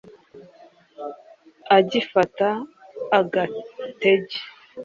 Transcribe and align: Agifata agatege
Agifata 1.77 2.49
agatege 3.19 4.39